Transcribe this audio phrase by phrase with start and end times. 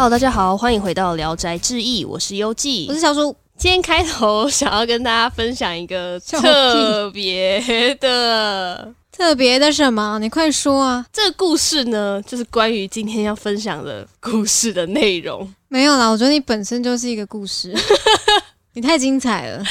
[0.00, 3.36] Hello，大家好，欢迎回到《聊斋志异》，我是优记，我是小叔。
[3.58, 10.18] 今天开头想要跟大家分享一个特别的特别的什么？
[10.18, 11.04] 你快说啊！
[11.12, 15.46] 这个故事呢，就是关于今天要分享的故事的内容。
[15.68, 17.74] 没有啦，我觉得你本身就是一个故事，
[18.72, 19.62] 你太精彩了。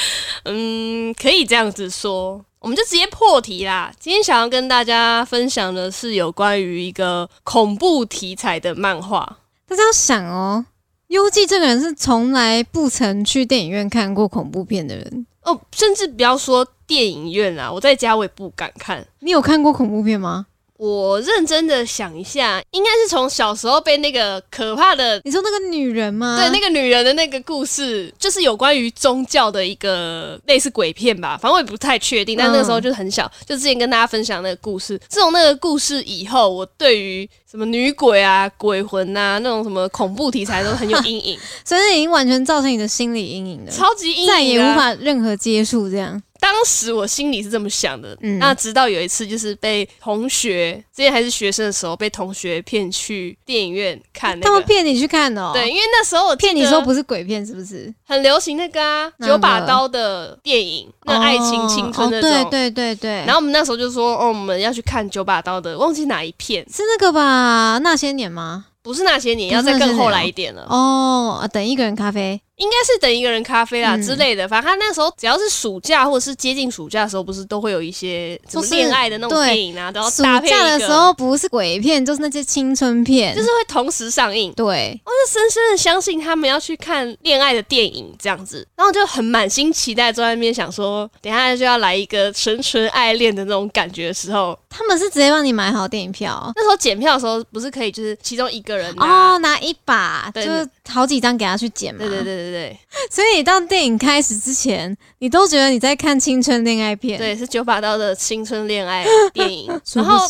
[0.44, 3.92] 嗯，可以这样子说，我们就直接破题啦。
[3.98, 9.38] 今天想要跟大家分享的是有关于一个恐怖题材的漫画。
[9.70, 10.66] 大家要想哦，
[11.06, 15.26] 优记这个人是从来不曾去电影院看过恐怖片的人。
[15.42, 19.06] 哦，甚至不要说电影院啊，我在家我也不敢看。
[19.20, 20.48] 你有看过恐怖片吗？
[20.80, 26.38] 我认真的想一下，应该是从小时候被那个可怕的你说那个女人吗？
[26.40, 32.34] 对，那个女人的那个故事，就是有关于宗教的一个类似鬼片吧，反正我也不太确定。
[32.34, 34.98] 但那个时候就是很小，就之前跟大家分享那个故事。
[35.06, 44.74] 自从那个故事以后，我对于什么女鬼啊、鬼魂啊那种什么恐怖题材都很有阴影， 所以已经完全造成你的心理阴影了，超级阴影、啊，再也无。
[44.74, 46.22] 法任何接触这样。
[46.40, 54.48] 当时我心里是这么想的，嗯那直到有一次，就是被同学之前还是学生的时候，被同学骗去电影院看那个。
[54.48, 57.92] 他们骗你去看的、哦，对，因为那时候我骗你说不是鬼片，是不是？
[58.06, 62.30] 很流行那个啊九把刀的电影，那爱情青春那种。
[62.30, 63.10] 哦，对对对对。
[63.26, 67.78] 然后我们那时候就说，哦，我们要去看九把刀的，忘记哪一片，是那个吧？
[67.82, 68.66] 那些年吗？
[68.82, 74.46] 不是那些年，要再更后来一点了，哦，啊等一个人咖啡，应该是等一个人咖啡啦、嗯之类的。
[74.46, 84.52] 反正他那时候只要是暑假或者是接近暑假的时候，不是都会有一些什么就是恋爱的那种电影啊，都要暑假的时候不是鬼片，就是那些青春片，就是会同时上映。
[84.52, 96.52] 对，我就深深的相信他们要去看恋爱的电影这样子，然后就很满心期待坐在那边想说，等一下就要来一个纯纯爱恋的那种感觉的时候，他们是直接帮你买好电影票。
[96.54, 102.00] 那时候检票的时候不是可以就是其中一个人哦，拿一把，对就是好几张给他去检嘛。
[102.00, 102.78] 对对对对对
[103.10, 109.66] 所以你到电影开始之前，你都觉得你在看青春恋爱片。，对，是九把刀的青春恋爱电影。
[109.84, 110.26] 殊 然后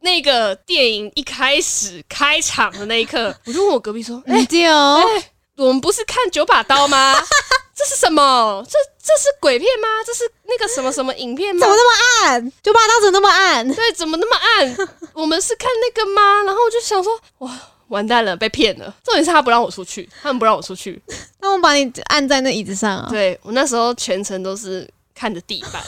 [0.00, 4.46] 那个电影一开始开场的那一刻， 我就问我隔壁说：“哎、
[5.56, 7.14] 我们不是看九把刀吗？
[7.76, 8.64] 这是什么？
[8.66, 9.88] 这这是鬼片吗？
[10.06, 11.74] 这是那个什么什么影片吗怎么？
[11.74, 12.52] 那么暗？
[12.62, 13.74] 九把刀怎么那么暗？
[13.74, 14.88] 对，怎么那么暗？
[15.12, 16.42] 我们是看那个吗？
[16.44, 17.50] 然后我就想说，哇，
[17.94, 18.94] 完蛋了，被骗了。
[19.02, 21.00] 重点是他不让我出去，他们不让我出去。
[21.40, 23.06] 那我把你按在那椅子上啊。
[23.10, 25.82] 对我那时候全程都是看着地板，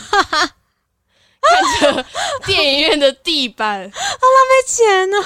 [1.42, 2.04] 看着
[2.46, 5.18] 电影院的地板，好浪费钱呢。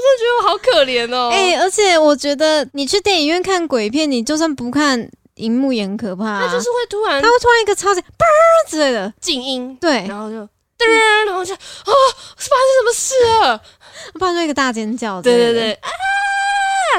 [0.00, 1.30] 真的觉得我好可怜哦。
[1.32, 6.46] 哎、而且我觉得你去电影院看鬼片，你就算不看，荧幕也很可怕、啊。
[6.46, 11.58] 他就是会突然他会突然一个超级嘣之类的，静音，对，然后就噔，然后就啊，
[12.36, 13.60] 发生什么事了？
[14.14, 15.20] 不然就一个大尖叫。
[15.22, 15.88] 对对对，啊，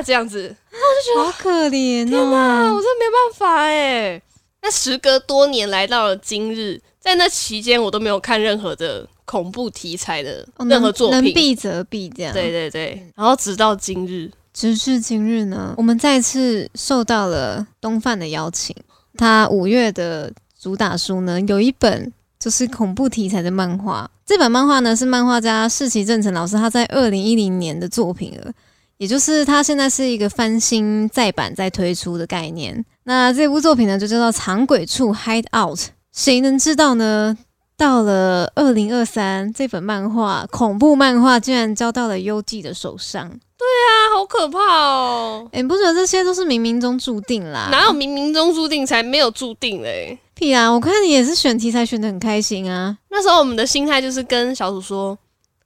[0.05, 2.75] 这样子，我就觉得好可怜啊，哦。
[2.75, 4.21] 我真的没办法哎。
[4.61, 11.17] 那时隔多年来到了今日，在那期间我都没有看任何的恐怖题材的哦任何作品。
[11.17, 12.33] 能能避则避，这样。
[12.33, 18.75] 对，对对，然后直到今日，直至今日呢，我们再次受到了东贩的邀请。
[19.17, 24.11] 他五月的主打书呢，有一本就是恐怖题材的漫画。
[24.29, 28.51] 这本漫画呢是漫画家世奇正成老师他在二零一零年的作品了，
[28.99, 32.85] 也就是他现在是一个翻新再版再推出的概念。
[33.05, 35.79] 那这部作品呢就叫做《藏鬼处 Hide Out》，
[36.13, 37.35] 谁能知道呢？
[37.75, 43.27] 到了二零二三，这本漫画恐怖漫画竟然交到了优纪的手上。
[43.27, 45.49] 对啊，好可怕哦！
[45.51, 47.69] 哎、你不觉得这些都是冥冥中注定啦？
[47.71, 50.19] 哪有冥冥中注定才没有注定嘞？
[50.39, 50.71] 屁啊！
[50.71, 52.97] 我看你也是选题材选的很开心啊。
[53.09, 55.17] 那时候我们的心态就是跟小鼠说，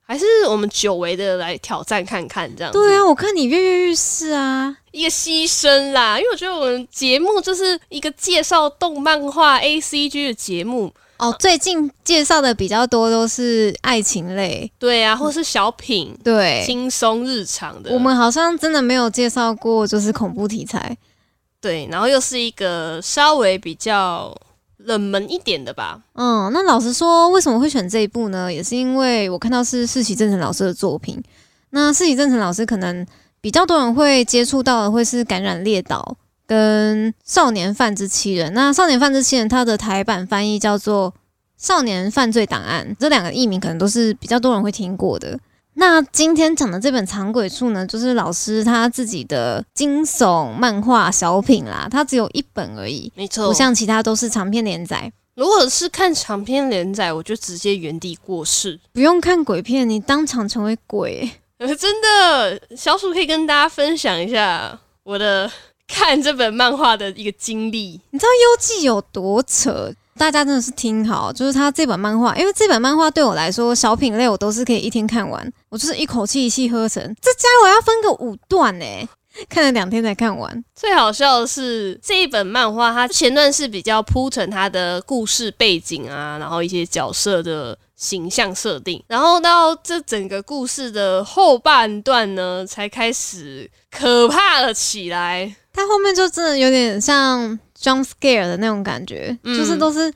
[0.01, 2.79] 还是我们久违的来挑战看看，这样子。
[2.79, 4.75] 对啊，我看你跃跃欲试啊。
[4.91, 16.63] 一个牺牲啦，因为我觉得我们节目就是一个介绍动漫画 A C G 的节目，哦，最近介绍的比较多都是爱情类，对啊，或是小品、对。
[16.65, 20.97] 轻松日常的，我们好像真的没有介绍过，就是恐怖题材。
[21.62, 24.36] 对，然后又是一个稍微比较
[24.85, 28.51] 冷门一点的吧，嗯，那老实说，为什么会选这一部呢？
[28.51, 31.21] 也是因为我看到是世崎正成老师的作品。
[31.71, 33.06] 那世崎正成老师可能
[33.41, 38.51] 比较多人会接触到的会是《感染列岛》跟《少年犯之七人》。
[38.53, 41.12] 那《少年犯之七人》它的台版翻译叫做
[41.57, 45.39] 《少年犯罪档案》，这两个译名可能都是比较多人会听过的。
[45.75, 53.47] 那今天讲的这本《藏鬼处》呢，就是老师他自己的惊悚漫画小品啦，它只有一本而已，没错。
[53.47, 55.11] 不像其他都是长篇连载。
[55.35, 58.79] 如果是看长篇连载，我就直接原地过世。
[58.91, 61.29] 不用看鬼片，你当场成为鬼。
[61.57, 65.51] 呃 真的，小鼠可以跟大家分享一下我的
[65.87, 67.99] 看这本漫画的一个经历。
[68.11, 69.91] 你知道《幽记》有多扯？
[70.18, 77.04] 大家真的是听好，就是他这本漫画，因为这本漫画对我来说，小品类我都是可以一天看完，我就是一口气一气呵成。
[77.19, 78.86] 这家伙要分个五段呢，
[79.50, 80.63] 看了两天才看完。
[80.75, 95.56] 最好笑的是这一本漫画，它前段是比较铺陈它的故事背景啊，然后一些角色的形象设定，然后到这整个故事的后半段呢，才开始可怕了起来。
[95.74, 97.59] 它后面就真的有点像。
[97.83, 100.12] Jump scare 的那种感觉，就是都是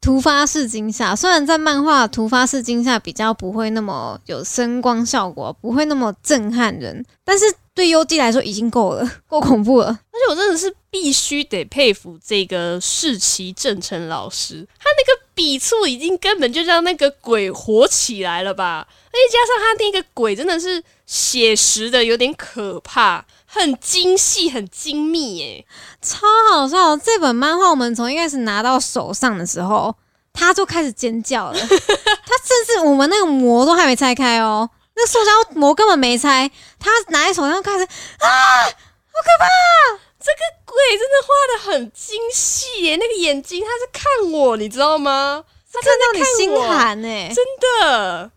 [0.00, 1.14] 突发式惊吓。
[1.14, 9.86] 虽然在漫画突发式惊吓比较不会那么有声光效果，不会那么震撼人，但是对幽记来说已经够了，够恐怖了。
[9.88, 18.86] 而且我真的是必须得佩服这个世奇正成老师，他那个笔触已经根本就让那个鬼活起来了吧？
[18.88, 23.24] 而且加上他那个鬼真的是写实的，有点可怕。
[23.52, 25.66] 很精细，很精密，耶，
[26.00, 26.20] 超
[26.52, 26.96] 好笑！
[26.96, 29.92] 这本漫画我们从一开始拿到手上的时候，
[30.32, 31.58] 他就开始尖叫了。
[31.58, 36.48] 他甚至我们那个膜都还没拆开哦，那塑胶膜根本没拆，
[36.78, 40.00] 他拿在手上开始啊，好可怕！
[40.20, 45.42] 这个鬼真的画的很精细耶，那个眼睛他是看我，你知道吗？
[45.72, 48.30] 他看到你心寒哎，真的。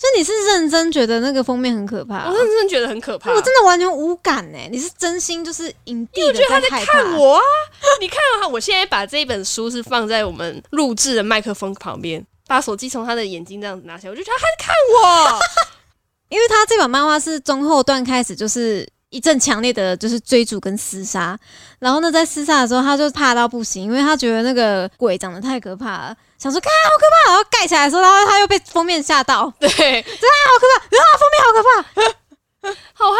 [0.00, 2.28] 所以你是认真觉得那个封面很可怕？
[2.28, 3.32] 我认真觉得很可怕。
[3.32, 4.68] 我真的完全无感哎！
[4.70, 7.42] 你是真心就是影帝的在害怕我啊？
[8.00, 15.40] 你看他，我现在把这一本书是放在我们录制的麦克风旁边，把手机从他的眼睛这样子拿起来，我就觉得他在看我。
[16.30, 21.38] 因为他这本漫画是中后段开始就是一阵强烈的就是追逐跟厮杀，
[21.78, 26.16] 然后呢在厮杀的时候他就怕到不行，因为他觉得那个鬼长得太可怕了。
[26.38, 32.27] 想说，看好可怕，然后盖起来的时候，然后他又被封面吓到，对，真的好可怕，啊，封面好可怕，
[32.92, 33.16] 好害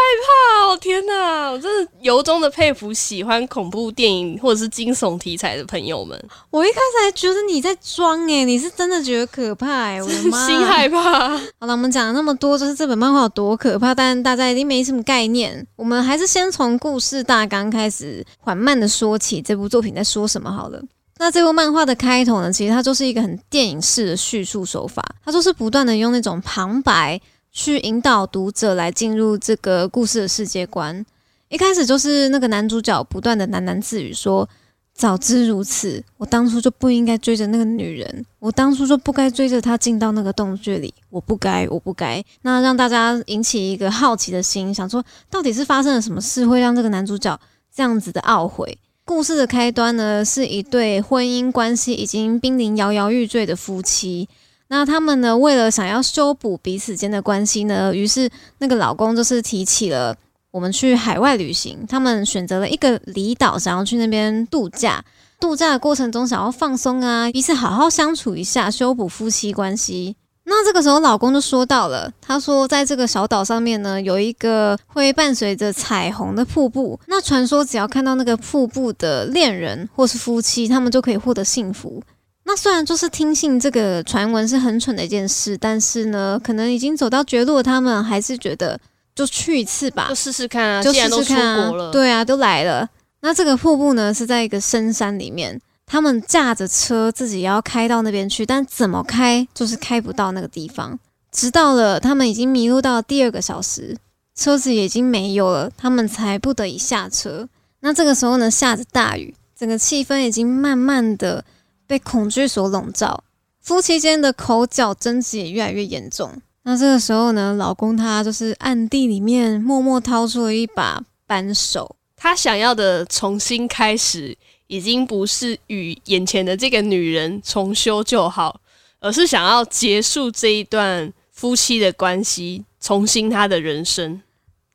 [0.61, 0.77] 怕哦！
[0.79, 6.21] 天哪，我真的由衷的佩服喜欢恐怖电影或者是惊悚题材的朋友们。
[6.51, 11.39] 我一开始还觉得你在装哎，你是真的觉得可怕哎，我的妈， 心害怕。
[11.61, 15.65] 好了，我们讲了那么多，就是这本漫画有多可怕，但大家一定没什么概念。
[15.77, 20.83] 我们还是先从故事大纲开始缓慢的说起，这部作品在说什么好了。
[21.21, 27.21] 那这部漫画的开头呢，其实它就是一个很电影式的叙述手法，它就是不断的用那种旁白
[27.51, 31.05] 去引导读者来进入这个故事的世界观。
[31.49, 34.49] 一开始就是那个男主角不断的喃喃自语说
[34.95, 47.41] ：“早知如此，我当初就不应该追着那个女人，我当初就不该追着她进到那个洞穴里，我不该，我不该。”那让大家引起一个好奇的心，想说到底是发生了什么事，会让这个男主角
[47.75, 48.79] 这样子的懊悔？
[49.07, 54.29] 故事的开端呢，是一对婚姻关系已经濒临摇摇欲坠的夫妻。
[54.69, 58.29] 那他们呢，为了想要修补彼此间的关系呢，于是
[58.59, 60.15] 那个老公就是提起了
[60.51, 61.87] 我们去海外旅行。
[61.89, 65.03] 他们选择了一个离岛，想要去那边度假。
[65.41, 70.17] 度假的过程中，想要放松啊，彼此好好相处一下，修补夫妻关系。
[70.45, 76.99] 那这个时候，老公就说到了，他说，在这个小岛上面呢，有一个会伴随着彩虹的瀑布。
[77.07, 82.03] 那传说，只要看到那个瀑布的恋人或是夫妻，他们就可以获得幸福。
[82.49, 88.81] 那虽然就是听信这个传闻是很蠢的一件事，但是呢，可能已经走到绝路的他们，还是觉得
[89.15, 92.89] 就去一次吧，就试试看啊，就试试看啊，对啊，都来了。
[93.21, 95.61] 那这个瀑布呢，是在一个深山里面。
[95.85, 100.99] 他们驾着车自己要开到那边去，但怎么开就是开不到那个地方。
[101.31, 103.95] 直到了他们已经迷路到第二个小时，
[104.35, 107.47] 车子已经没有了，他们才不得已下车。
[107.81, 111.45] 那这个时候呢，下着大雨，整个气氛已经慢慢的
[111.89, 113.25] 被恐惧所笼罩，
[113.61, 116.31] 夫妻间的口角争执也越来越严重。
[116.63, 124.39] 那这个时候呢，老公他就是暗地里面默默掏出了一把扳手，他想要的重新开始。
[124.71, 128.61] 已经不是与眼前的这个女人重修旧好，
[129.01, 134.21] 而是想要结束这一段夫妻的关系，重新他的人生。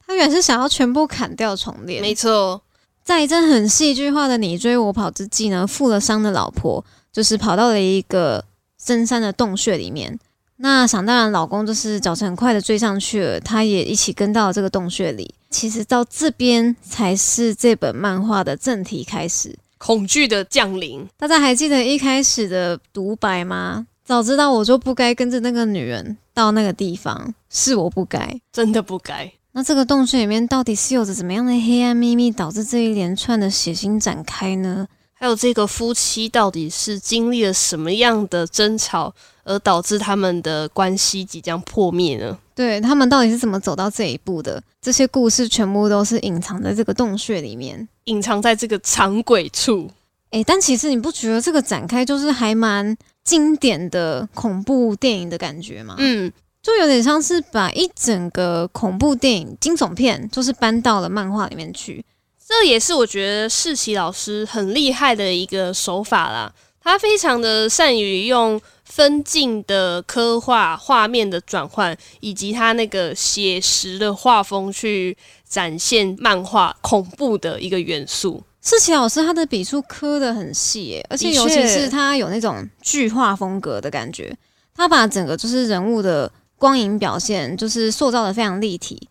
[0.03, 2.01] 他原是想要全部砍掉重练。
[2.01, 2.59] 没错，
[3.03, 8.43] 在一阵很戏剧化的你追我跑之际呢，负了伤的老婆就是跑到了一个
[8.83, 10.19] 深山的洞穴里面。
[10.57, 15.33] 那想当然，老公就是脚程很快的追上去了，他也一起跟到了这个洞穴里。
[15.49, 19.55] 其实到这边才是这本漫画的正题开始。
[19.77, 23.85] 恐惧的降临，大家还记得一开始的独白吗？
[24.05, 29.31] 早知道我就不该跟着那个女人到那个地方，是我不该，真的不该。
[29.51, 34.87] 那这个洞穴里面到底是有着怎么样的黑暗秘密，导致这一连串的血腥展开呢？
[35.23, 39.15] 还有这个夫妻到底是经历了什么样的争吵，
[39.45, 42.37] 而导致他们的关系即将破灭呢？
[42.53, 44.61] 对他们到底是怎么走到这一步的？
[44.81, 49.89] 这些故事全部都是隐藏在这个洞穴里面，隐藏在这个长轨处。
[50.31, 55.95] 诶，但其实你不觉得这个展开就是还蛮经典的恐怖电影的感觉吗？
[55.99, 56.29] 嗯，
[56.61, 62.03] 就有点像是把一整个恐怖电影惊悚片，就是搬到了漫画里面去。
[62.47, 66.53] 这也是我觉得世奇老师很厉害的一个手法啦。
[66.81, 78.43] 他非常的善于用分镜的刻画、画面的转换，以及他那个写实的画风去展现漫画恐怖的一个元素。
[78.61, 84.35] 世奇老师他的笔触刻的很细耶，而且尤其是他有那种剧画风格的感觉，
[84.75, 89.07] 他把整个就是人物的光影表现就是塑造的非常立体。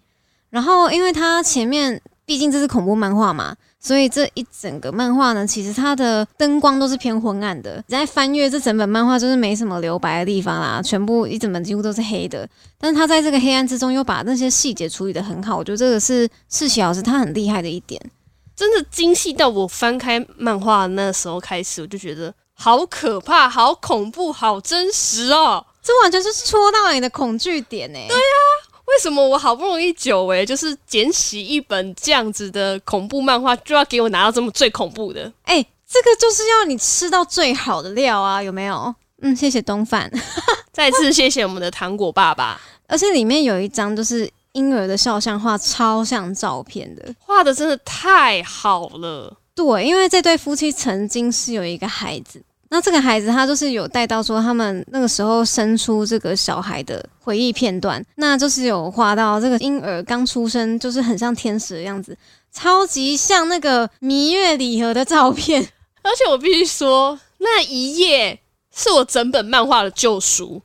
[0.51, 3.55] 然后，因为他前面毕竟这是恐怖漫画嘛。
[3.85, 7.83] 所以这一整个漫画呢，其实它的灯光都是偏昏暗的。
[7.88, 12.49] 你在翻阅这整本漫画，就是没什么留白的地方啦，全部一整本几乎都是黑的。
[12.79, 18.00] 但是他在这个黑暗之中，又把那些细节处理的很好，我觉得这个是世奇老师他很厉害的一点，
[18.55, 25.67] 真的精细到我翻开漫画那时候开始，我就觉得好可怕、好恐怖、好真实哦！
[25.83, 27.99] 这完全就是戳到你的恐惧点呢。
[27.99, 28.62] 对呀。
[28.92, 35.32] 为什么我好不容易久违，就是捡起一本这样子的恐怖漫画，就要给我拿到这么最恐怖的？
[35.44, 38.94] 哎，这个就是要你吃到最好的料啊，有没有？
[39.22, 40.11] 嗯，谢谢东范，
[40.72, 42.61] 再次谢谢我们的糖果爸爸。
[42.87, 49.34] 而且里面有一张就是婴儿的肖像画，超像照片的，画的真的太好了。
[49.54, 52.42] 对，因为这对夫妻曾经是有一个孩子。
[52.73, 62.17] 那这个孩子他就是有带到说他们那个时候生出这个小孩的回忆片段，那就是有画到这个婴儿刚出生，就是很像天使的样子，
[62.50, 65.62] 超级像那个蜜月礼盒的照片。
[66.00, 68.41] 而且我必须说，那一页
[68.75, 70.62] 是我整本漫画的救赎，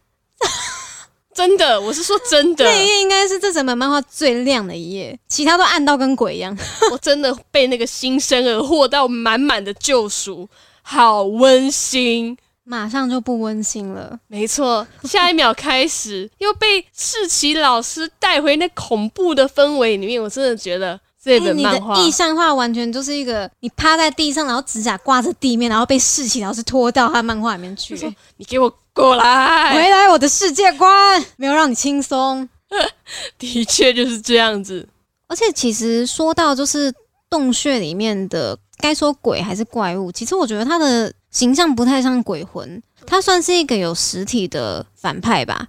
[1.36, 6.58] 真的，我是说真的，那一页应该是这整本漫画最亮的一页，其他都暗到跟鬼一样。
[6.90, 10.48] 我真的被那个新生儿获到满满的救赎。
[10.90, 14.18] 好温馨，马上就不温馨了。
[14.28, 20.24] 没错，下一秒开始又被世奇老师带回那恐怖的氛围里面。
[20.24, 27.94] 我真的觉得这本漫画意象化完全就是一个你趴在地上，然后指甲挂着地面，然后被世奇老师拖到他漫画里面去。
[28.38, 32.48] 你给我过来，回来我的世界观，没有让你轻松。
[33.38, 34.88] 的确就是这样子。
[35.28, 36.94] 而且其实说到就是
[37.30, 38.58] 洞穴里面的。
[38.80, 40.12] 该说鬼还是怪物？
[40.12, 45.68] 其实我觉得他的形象不太像鬼魂，他算是一个有实体的反派吧。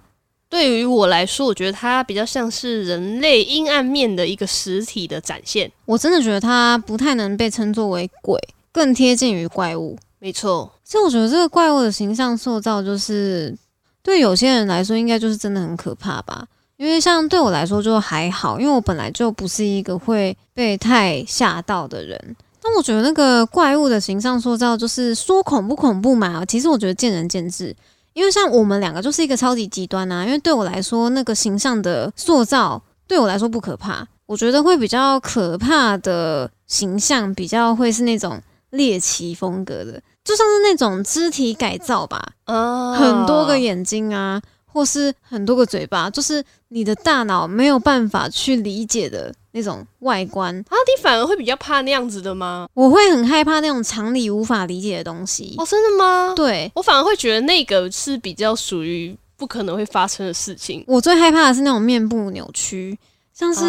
[0.49, 5.71] 对于我来说，我觉得他比较像是人类阴暗面的一个实体的展现。
[5.85, 8.39] 我真的觉得他不太能被称作为鬼，
[8.71, 9.95] 更贴近于怪物。
[10.17, 13.55] 没错，所以我觉得这个怪物的形象塑造，就是
[14.01, 16.47] 对有些人来说，应该就是真的很可怕吧。
[16.77, 22.35] 因为像对我来说就还好，因为我本来就不是一个会被太吓到的人。
[22.61, 26.43] 但我觉得那个怪物的形象塑造，就是说恐不恐怖嘛？
[26.45, 27.75] 其实我觉得见仁见智。
[28.13, 30.25] 因为像我们两个就是一个超级极端啊。
[30.25, 34.05] 因为对我来说，那个形象的塑造对我来说不可怕。
[34.25, 44.41] 我觉得会比较可怕的形象，比较会是那种猎奇风格的，就像是那种肢体改造吧，很多个眼睛啊。
[44.79, 50.71] 或是很多个嘴巴，就是你的大脑没有办法去理解的那种外观啊！
[50.71, 52.65] 你反而会比较怕那样子的吗？
[52.73, 55.53] 我会很害怕那种常理无法理解的东西。
[55.57, 56.33] 哦，真的吗？
[56.33, 60.81] 对，我反而会觉得那个是比较属于不可能会发生的事情。
[60.87, 62.97] 我最害怕的是那种面部扭曲，
[63.33, 63.65] 像是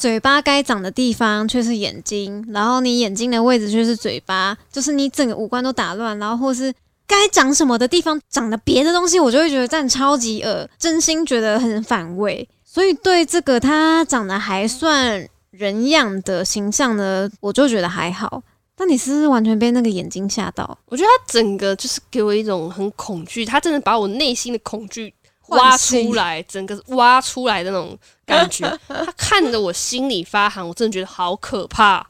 [0.00, 6.74] 嘴巴该长的地方却是眼睛，然后你眼睛的位置却是嘴巴，就是你整个五官都打乱，然后或是。
[7.06, 12.48] 该长什么的地方长了别的东西，我就会觉得这样超级恶，真心觉得很反胃。
[12.64, 18.42] 所以对这个他长得还算人样的形象呢，我就觉得还好。
[18.76, 20.76] 但你是不是完全被那个眼睛吓到？
[20.86, 25.14] 我觉得他整个就是给我一种很恐惧，他真的把我内心的恐惧
[25.50, 27.96] 挖出来，整个挖出来的那种
[28.26, 28.66] 感觉。
[28.88, 32.04] 他看着我心里发寒，我真的觉得好可怕。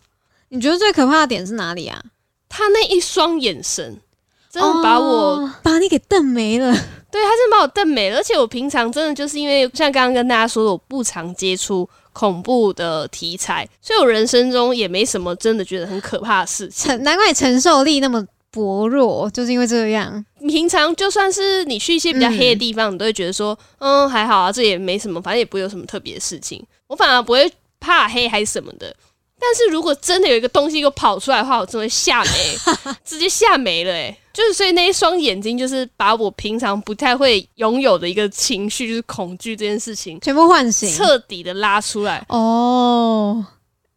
[0.48, 2.02] 你觉得最可怕的点是哪里啊？
[2.48, 4.00] 他那一双眼神。
[4.54, 6.72] 真的把我把你给瞪没了，
[7.10, 8.18] 对他真的把我瞪没了。
[8.18, 17.02] 而且我平常真的就是因为像刚刚跟大家说的，我不常接触恐怖的题材，所以我人生中也没什么真的觉得很可怕的事情。
[17.02, 20.24] 难怪你承受力那么薄弱，就是因为这样。
[20.46, 26.64] 平常就算是你去一些比较黑的地方，你都会觉得说，嗯，还好啊，这也没什么，反正也不会有什么特别的事情。
[26.86, 28.94] 我反而不会怕黑还是什么的。
[29.38, 32.56] 但是如果真的有一个东西又跑出来的话，我真的会吓没，
[33.04, 40.92] 直接吓没了哎、就是所以那一双眼睛，就是把我平常不太会拥有的一个情绪，就是恐惧这件事情，全部唤醒。
[40.94, 42.24] 彻底的拉出来。
[42.28, 43.44] 哦，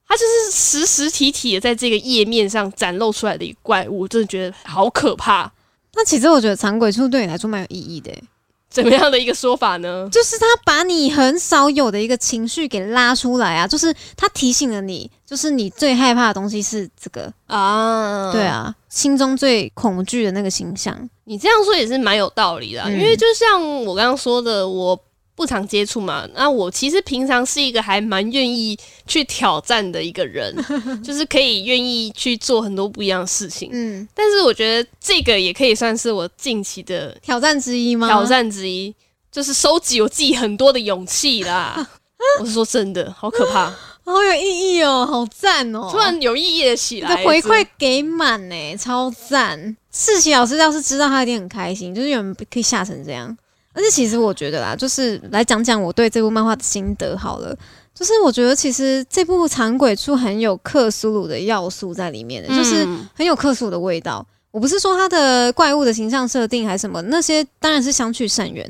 [0.08, 5.52] 它就是实实体体的在这个页面上展露出来的一个怪物，我真的觉得好可怕。
[5.96, 8.24] 那其实我觉得长鬼处对你来说蛮有意义的欸，
[8.70, 10.08] 怎么样的一个说法呢？
[10.12, 21.10] 就是他把你很少有的一个情绪给拉出来啊，就是他提醒了你，就是你最害怕的东西是这个，啊，对，啊，心中最恐惧的那个形象。
[21.24, 24.98] 你这样说也是蛮有道理的啊、嗯因为就像我刚刚说的，我
[25.38, 28.76] 不常接触嘛，那我其实平常是一个还蛮愿意
[29.06, 30.52] 去挑战的一个人，
[31.06, 33.70] 就是可以愿意去做很多不一样的事情。
[33.72, 38.08] 嗯，但是我觉得这个也可以算是我近期的挑战之一吗？
[38.08, 38.92] 挑战之一，
[39.32, 41.88] 就是收集我自己很多的勇气啦。
[42.42, 43.72] 我是说真的，好可怕！
[44.04, 45.90] 好有意义哦，好赞哦！
[45.92, 49.78] 突然有意义的起来，回馈给满呢，超赞！
[49.94, 53.38] 世奇老师要是知道，他一定很开心，就是有人可以吓成这样。
[53.78, 57.56] 而且其实我觉得啦，就是来讲讲我对这部漫画的心得好了。
[57.94, 64.26] 就是我觉得其实这部《长鬼处》很有克苏鲁的要素在里面的，就是嗯很有克苏鲁的味道。
[64.50, 68.68] 我不是说它的怪物的形象设定还是什么，那些当然是相去甚远。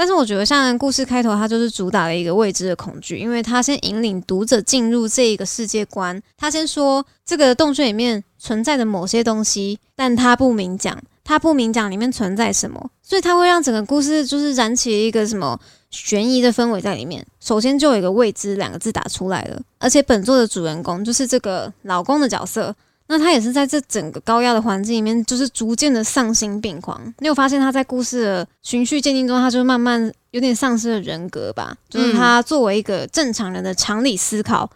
[0.00, 6.18] 但是我觉得，像故事开头，它就是主打了一个未知的恐惧，因为它先引领读者进入这一个世界观。
[6.38, 17.22] 他先说这个洞穴里面存在着某些东西，但他不明讲，他不明讲里面存在什么，所以他会让整个故事就是燃起一个什么悬疑的氛围在里面。
[17.38, 22.74] 首先就有一个未知两个字打出来了，而且本作的主人公就是这个老公的角色。
[23.12, 27.12] 那他也是在这整个高压的环境里面，就是逐渐的丧心病狂。
[27.18, 31.76] 你有发现他在故事的循序渐进中，他就慢慢有点丧失了人格吧？
[31.88, 34.70] 就是他作为一个正常人的常理思考，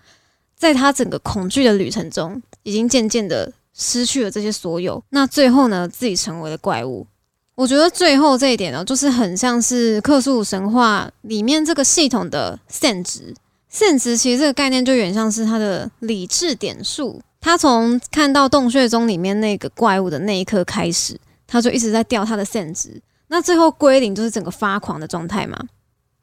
[0.56, 5.00] 在他整个恐惧的旅程中，已经渐渐的失去了这些所有。
[5.10, 7.06] 那最后呢，自己成为了怪物。
[7.54, 13.32] 我觉得最后这一点呢，就是很像是克苏鲁神话里面这个系统的限值。
[13.68, 17.22] 限值其实这个概念就有点像是它的理智点数。
[17.44, 21.14] 他从看到洞穴中里面那个怪物的那一刻开始，
[21.46, 22.98] 他就一直在掉他的限值。
[23.28, 25.58] 那最后归零就是整个发狂的状态嘛。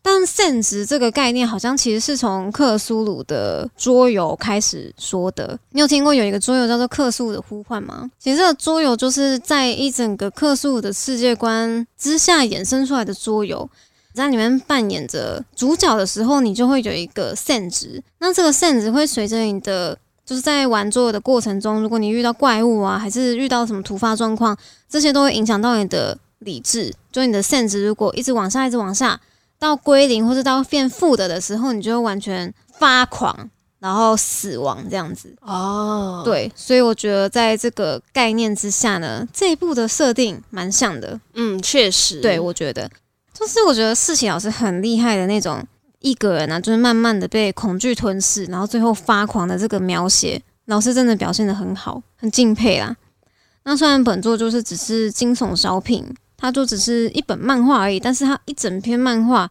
[0.01, 5.55] 但限值这个概念好像其实是从克苏鲁的桌游开始说的。
[5.69, 8.10] 你有听过有一个桌游叫做《克苏鲁的呼唤》吗？
[8.17, 13.69] 其实这个桌游就是在一整个克苏鲁的世界观之下衍生出来的桌游。
[14.15, 18.01] 在里面扮演着主角的时候，你就会有一个限值。
[18.17, 19.95] 那这个限值会随着你的
[20.32, 26.94] 就是在玩桌游的过程中，如果你遇到怪物啊，还是遇到什么突发状况，这些都会影响到你的理智。
[27.12, 29.20] 就你的限值如果一直往下，一直往下，
[29.60, 35.36] 到归零或者到变负的的时候，你就会完全发狂，然后死亡这样子。
[35.41, 41.20] 哦，对，所以我觉得在这个概念之下呢，这一部的设定蛮像的。
[41.34, 42.89] 嗯，确实，对，我觉得
[43.34, 45.62] 就是我觉得世奇老师很厉害的那种
[46.02, 52.96] 一个人啊，就是慢慢的被恐惧吞噬，然后最后发狂的这个描写，老师真的表现的很好，很敬佩啦。
[53.64, 56.04] 那虽然本作就是只是惊悚小品，
[56.36, 59.50] 它就只是一本漫画而已，但是它一整篇漫画，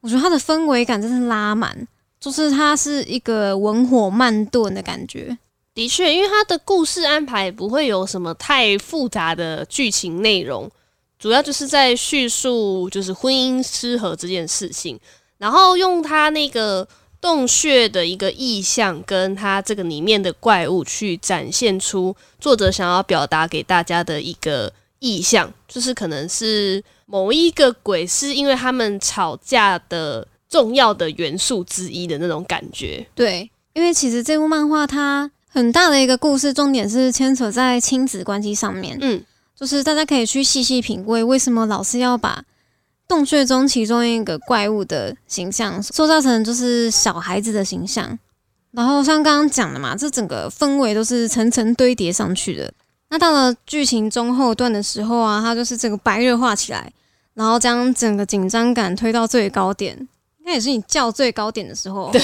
[0.00, 1.86] 我觉得它的氛围感真是拉满，
[2.18, 5.36] 就是它是一个文火慢炖的感觉。
[5.74, 10.70] 的确，因为它的故事安排不会有什么太复杂的剧情内容，
[11.18, 14.98] 主要就是在叙述就是婚姻失和这件事情，
[15.40, 16.86] 然后用他那个
[17.18, 33.06] 洞穴的一个意象，跟他这个里面的怪物去展现出作者想要表达给大家的一个意象，就是可能是某一个鬼是因为他们吵架的重要的元素之一的那种感觉。
[33.14, 39.24] 对，因为其实这部漫画它很大的一个故事重点是牵扯在亲子关系上面，嗯，
[39.56, 42.44] 就是大家可以去细细品味，为什么老师要把
[43.10, 48.16] 洞穴中其中一个怪物的形象塑造成就是小孩子的形象。
[48.70, 52.72] 然后像刚刚讲的嘛，这整个氛围都是层层堆叠上去的。
[53.08, 56.92] 那到了剧情中后段的时候啊，它就是整个白热化起来，
[57.34, 59.98] 然后将整个紧张感推到最高点，
[60.38, 62.12] 应该也是你叫最高点的时候。
[62.12, 62.20] 对，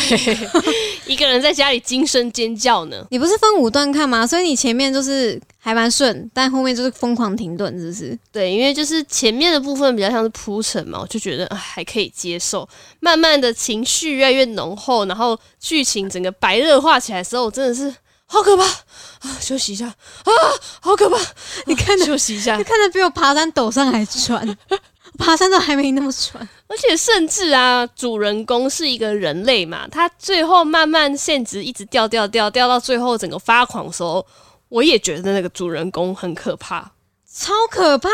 [1.09, 3.05] 一个人在家里惊声尖叫呢。
[3.11, 4.25] 你不是分五段看吗？
[4.25, 8.17] 所以你前面就是还蛮顺，但后面就是疯狂停顿，是不是？
[8.31, 12.69] 对，因为就是前面的部分比较像是铺陈嘛，我就觉得啊还可以接受。
[13.01, 17.93] 慢慢的情绪越来越浓厚，然后剧情整个白热化起来的时候，我真的是
[18.27, 19.37] 好可怕啊！
[19.41, 20.33] 休息一下啊，
[20.81, 21.19] 好可怕！
[21.67, 24.57] 你看休息一下你，看着比我爬山陡上还喘，
[25.19, 26.49] 爬山都还没那么喘。
[26.69, 34.25] 而且甚至啊，主人公是一个人类嘛，他最后慢慢限值一直掉掉掉掉到最后整个发狂的时候，
[34.69, 36.93] 我也觉得那个主人公很可怕，
[37.33, 38.09] 超可怕！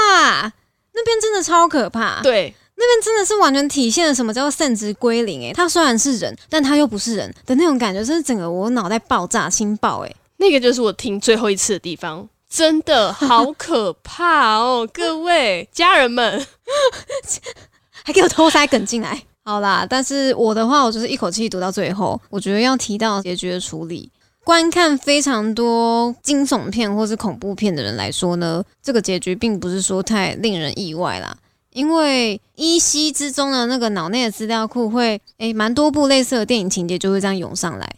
[0.94, 2.20] 那边真的超可怕。
[2.22, 5.40] 对，那边真的是完全体现了什么叫做圣职归零。
[5.42, 10.00] 诶，他虽然是人，但他又不是人的那种感觉，真是整个我脑袋爆炸、心爆。
[10.00, 14.86] 诶，那个就是我听最后一次的地方，真的好可怕哦！
[14.92, 16.44] 各位家人们。
[18.04, 19.86] 还给我偷塞梗进来，好啦。
[19.88, 22.20] 但是我的话，我就是一口气读到最后。
[22.28, 24.10] 我觉得要提到结局的处理，
[24.44, 31.37] 观看非常多惊悚片或是恐怖片的人来说呢，这个结局并不是说太令人意外啦。
[31.70, 37.88] 因为依稀之中的那个脑内的资料库会，诶，蛮多部类似的电影情节就会这样涌上来。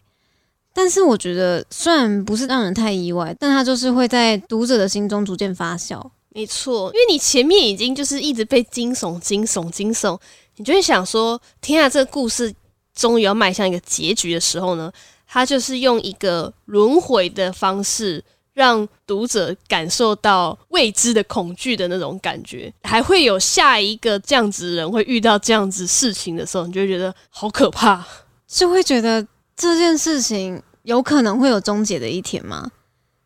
[0.73, 6.01] 但是我觉得，虽然不是让人太意外，但它就是会在读者的心中逐渐发酵。
[6.29, 10.19] 没错，因为你前面已经就是一直被惊悚、惊悚、惊悚，
[10.57, 12.53] 你就会想说：天啊，这个故事
[12.95, 14.93] 终于要迈向一个结局的时候呢，
[15.35, 28.07] 他就是用一个轮回的方式，让读者感受到未知的恐惧的那种感觉，还会有下一个这样子人会遇到这样子事情的时候，你就会觉得好可怕，
[28.47, 32.71] 就会觉得这件事情有可能会有终结的一天吗？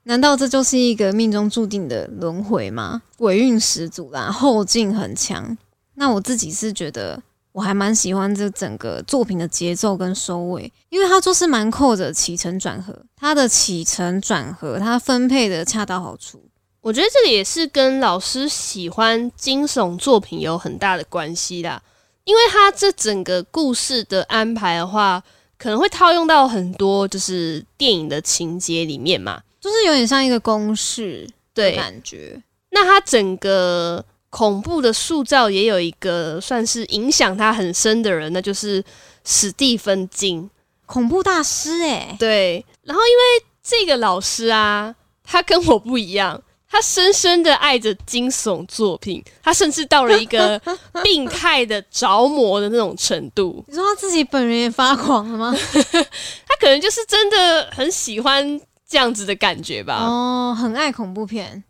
[0.05, 3.03] 难道这就是一个命中注定的轮回吗？
[3.19, 5.59] 鬼运十足啦，后劲很强。
[5.97, 7.23] 那我自己是觉得，
[7.59, 16.41] 我还蛮喜欢这整个作品的节奏跟收尾，因为它就是蛮扣着起承转合，它的起承转合，它分配的恰到好处。
[16.81, 21.83] 我觉得这个也是跟老师喜欢惊悚作品有很大的关系啦，
[22.23, 25.21] 因为他这整个故事的安排的话，
[25.59, 29.43] 可能会套用到很多就是电影的情节里面嘛。
[29.61, 32.41] 就是有点像一个公式的感觉。
[32.71, 38.85] 那它整个恐怖的塑造也有一个算是影响他很深的人，那就是
[39.25, 40.49] 史蒂芬金，
[40.87, 42.17] 恐怖大师哎。
[42.19, 50.61] 对，然后因为这个老师啊，他跟我不一样，他深深的爱着惊悚作品，他甚至到了一个
[51.03, 53.65] 病态的着魔的那种程度。
[53.67, 55.57] 你说他自己本人也发狂了吗？
[55.73, 58.61] 他可能就是真的很喜欢。
[58.91, 59.97] 这样子的感觉吧。
[59.97, 61.63] 哦，很爱恐怖片，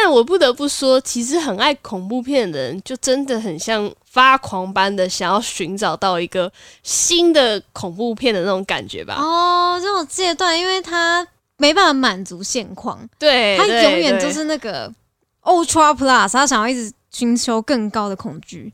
[0.00, 6.50] 但我不得不说，其实很爱恐怖片的人，就真的很像发狂般的想要寻找到一个
[6.82, 9.14] 新的恐怖片的那种感觉吧。
[9.16, 11.26] 哦，这种阶段，因为他
[11.58, 14.92] 没办法满足现况，对他永远就是那个
[15.42, 18.72] Ultra Plus，他想要一直寻求更高的恐惧。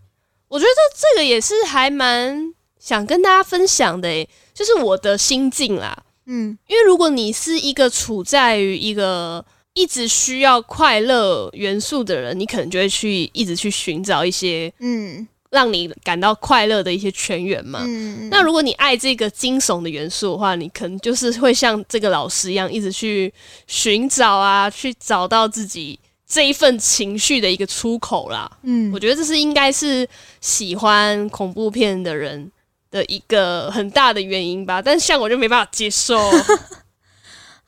[0.48, 6.04] 我觉得这个也是还蛮想跟大家分享的，诶，就是我的心境啦。
[6.26, 9.44] 嗯，因为如果你是一个处在于一个
[9.78, 17.84] 一直需要快乐元素的人，你可能就会去一直去寻找一些嗯，让你感到快乐的一些泉源嘛。
[18.28, 23.32] 那如果你爱这个惊悚的元素的话，你可能就是会像这个老师一样，一直去
[23.68, 28.50] 寻找啊，去找到自己这一份情绪的一个出口啦。
[28.64, 30.08] 嗯，我觉得这是应该是
[30.40, 32.50] 喜欢恐怖片的人。
[32.90, 36.18] 的一个很大的原因吧，但像我就没办法接受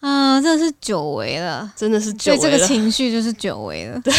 [0.01, 2.43] 啊，真的是久违了，真的是久违了。
[2.43, 4.01] 这个情绪就是久违了。
[4.01, 4.13] 对，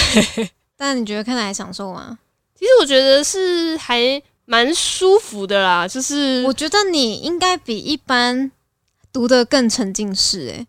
[0.78, 2.18] 但你觉得看来还享受吗？
[2.56, 8.52] 其实我觉得是还蛮舒服的啦，就是我觉得你应该比一般
[9.12, 10.68] 读的更沉浸式，诶，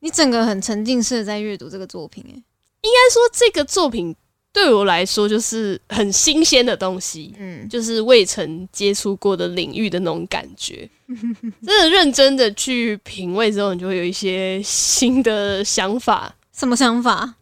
[0.00, 4.16] 你整个很沉浸式的在阅读这个作品，诶，应该说这个作品。
[4.52, 10.88] 对我来说，就是很新鲜的东西，嗯，就是未曾接触过的领域的那种感觉。
[11.64, 16.34] 真的认真的去品味之后，你就会有一些新的想法。
[16.52, 17.34] 什么想法？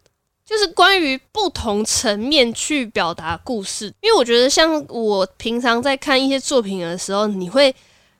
[0.45, 3.85] 就是关于不同层面去表达故事。
[4.01, 7.73] 因为我觉得，像我平常在看一些作品的时候，你会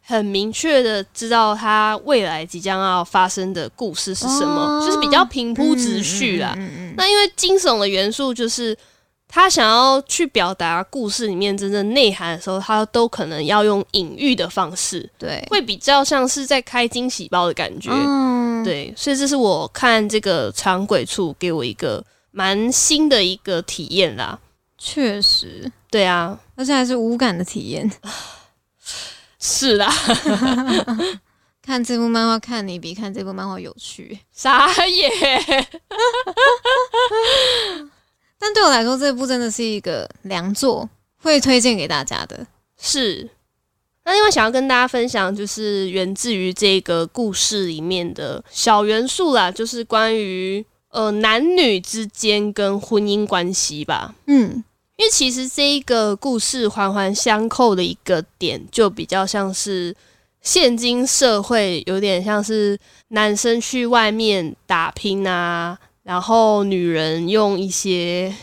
[0.10, 6.58] 很明确的知道他未来即将要发生的故事是什么，就是比较平铺直叙啦。
[6.98, 8.76] 那因为惊悚的元素，就是
[9.28, 17.92] 他想要去表达故事里面真正内涵的时候，他都可能要用隐喻的方式，对，会比较像是在开惊喜包的感觉，
[18.64, 24.40] 对，所以这是我看这个长鬼处给我一个蛮新的一个体验啦。
[24.80, 27.92] 确实，对啊，而且还是无感的体验，
[29.40, 29.92] 是啦。
[31.62, 35.12] 看这部漫画，看你比看这部漫画有趣，傻眼。
[38.40, 40.90] 但对我来说，这部真的是一个良作，
[41.22, 42.48] 会推荐给大家的。
[42.80, 43.30] 是。
[44.06, 54.16] 那另外想要跟大家分享，就是源自于这个故事里面的小元素啦，就是关于呃男女之间跟婚姻关系吧。
[54.26, 54.64] 嗯，
[55.00, 59.96] 因为其实这一个故事环环相扣的一个点，就比较像是
[60.42, 68.36] 现今社会，有点像是男生去外面打拼啊，然后女人用一些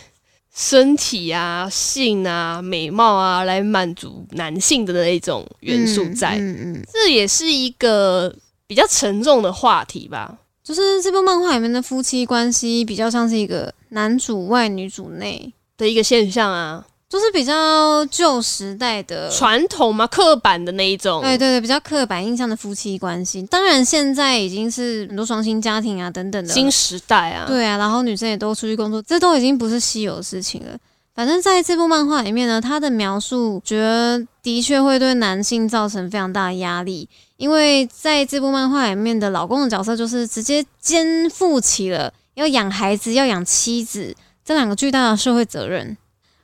[0.54, 6.38] 身体啊、性啊、美貌啊来满足男性的那一种元素在。
[6.38, 8.34] 嗯嗯，这也是一个
[8.66, 10.38] 比较沉重的话题吧。
[10.64, 21.20] 就是这部漫画里面的夫妻关系比较像是一个男主外女主内，的一个现象啊，就是比较旧时代的传统嘛，刻板的那一种。
[21.22, 23.42] 对对对，比较刻板印象的夫妻关系。
[23.42, 30.76] 当然，现在已经是很多双薪家庭啊等等的新时代啊，对啊，然后女生也都出去工作，这都已经不是稀有的事情了。
[31.14, 37.08] 反正在这部漫画里面呢，他的描述觉得的确会对男性造成非常大的压力，
[37.38, 44.14] 因为在这部漫画里面的老公的角色就是直接肩负起了要养孩子、要养妻子
[44.46, 45.94] 这两个巨大的社会责任，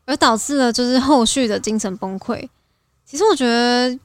[0.05, 2.47] 而导致了就是后续的精神崩溃。
[3.07, 3.99] 其实我觉得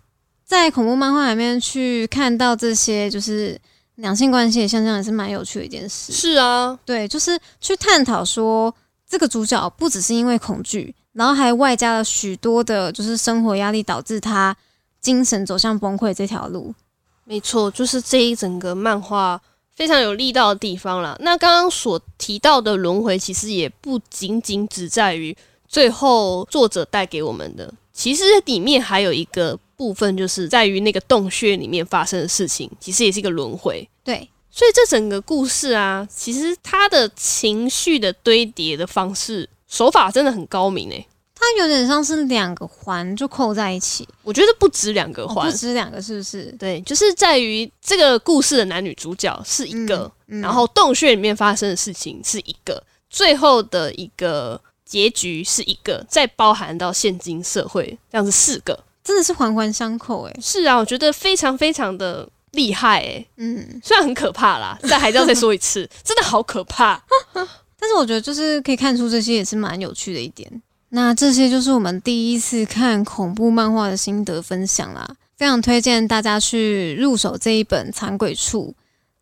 [0.46, 3.60] 在恐怖漫画里面去看到这些就是
[3.96, 6.14] 两性关系的现象，也是蛮有趣的一件事。
[6.14, 8.74] 是啊，对，就是去探讨说。
[9.10, 14.54] 这个主角不只是因为恐惧，然后还外加了许多的，就是生活压力导致他
[15.00, 16.76] 精神走向崩溃这条路。
[17.24, 19.42] 没错，就是这一整个漫画
[19.78, 21.16] 非常有力道的地方了。
[21.22, 25.34] 那刚刚所提到的轮回，其实也不仅仅只在于
[25.68, 33.88] 最后作者带给我们的，其实里面还有一个部分，就是在于那个洞穴里面发生的事情，其实也是一个轮回。
[34.04, 34.28] 对。
[34.50, 41.06] 所以这整个故事啊，其实他的情绪的堆叠的方式手法真的很高明诶。
[41.56, 46.52] 它有点像是两个环就扣在一起，我觉得不止两个环，不止两个是不是？
[46.60, 60.40] 对，就是在于这个故事的男女主角是一个，然后洞穴里面发生的事情是一个，最后的一个结局是一个，再包含到现今社会这样子四个，真的是环环相扣诶。
[60.42, 62.28] 是啊，我觉得非常非常的。
[62.54, 67.00] 厉害哎，嗯，虽然很可怕啦， 但还是要再说一次，真的好可怕。
[67.78, 70.50] 但是我觉得就是可以看出这些也是蛮有趣的一点。
[70.90, 78.74] 那这些就是我们第一次看恐怖漫画的心得分享啦，非常推荐大家去入手这一本《残鬼处》。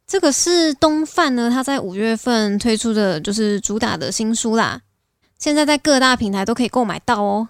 [0.07, 4.79] 这个是东贩呢，他在五月份推出的就是主打的新书啦，
[5.39, 7.49] 现在在各大平台都可以购买到哦。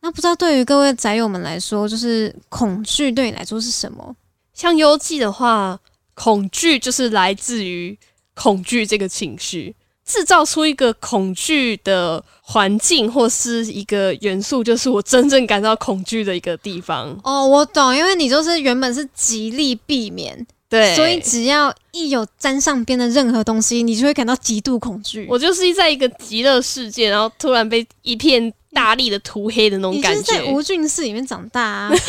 [0.00, 4.14] 那不知道对于各位宅友们来说，就是恐惧对你来说是什么？
[4.54, 5.80] 像幽记的话，
[6.14, 7.98] 恐惧就是来自于
[8.34, 9.74] 恐惧这个情绪，
[10.10, 17.16] 制造出一个恐惧的环境或是一个元素，就是我真正感到恐惧的一个地方。
[17.22, 25.26] 哦，我懂，因为你就是原本是极力避免，对，所以只要一有沾上边的任何东西，你就会感到极度恐惧。
[25.30, 30.22] 我就是在一个极乐世界，然后突然被一片大力的涂黑的那种感觉。
[30.22, 31.92] 在无菌室里面长大啊。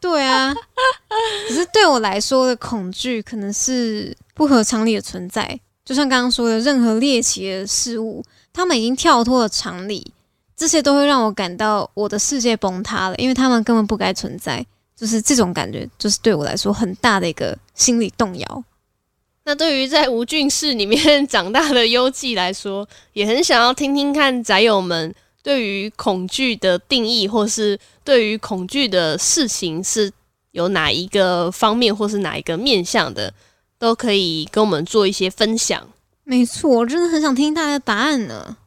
[0.00, 0.54] 对啊，
[1.46, 5.60] 可是对我来说的恐惧可能是不合常理的存在，
[5.90, 8.22] 就像刚刚说的，任何猎奇的事物，
[8.52, 10.12] 他们已经跳脱了常理，
[10.56, 18.64] 这些都会让我感到我的世界崩塌了，因为他们根本不该存在，就是这种感觉，就是对我来说很大的一个心理动摇。
[19.42, 25.12] 那对于在无菌室里面长大的优记来说，也很想要听听看宅友们。
[25.42, 30.12] 对于恐惧的定义，或是对于恐惧的事情，是
[30.52, 33.34] 有哪一个方面，或是哪一个面向的，
[33.80, 35.88] 都可以跟我们做一些分享。
[36.22, 38.58] 没错，我真的很想听大家的答案呢。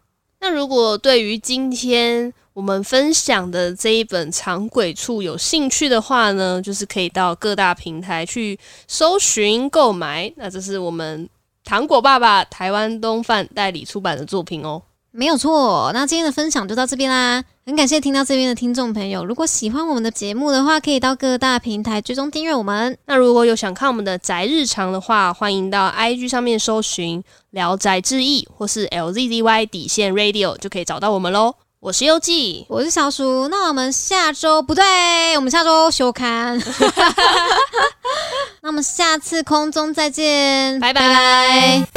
[0.42, 10.34] 那如果对于今天我们分享的这一本《长鬼处》有兴趣的话呢，就是可以到各大平台去搜寻购买。
[10.36, 11.30] 那这是我们
[11.64, 14.82] 糖果爸爸台湾东贩代理出版的作品哦。
[15.12, 17.44] 没有错，那今天的分享就到这边啦。
[17.66, 22.98] 很感谢听到这边的听众朋友，如果喜欢我们的节目的话，可以到各大平台追踪订阅我们。
[23.06, 27.22] 那如果有想看我们的宅日常的话，欢迎到 IG 上面搜寻
[27.52, 31.56] 《聊宅志异》或是 LZZY 底线 Radio 就可以找到我们喽。
[31.80, 36.62] 我是优记，我是小鼠，那我们下周不对，我们下周休刊。
[38.62, 41.88] 那我们下次空中再见，拜拜。